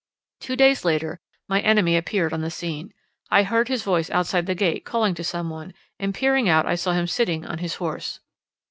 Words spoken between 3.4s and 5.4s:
heard his voice outside the gate calling to